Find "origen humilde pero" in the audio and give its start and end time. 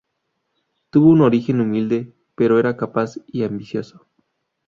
1.21-2.57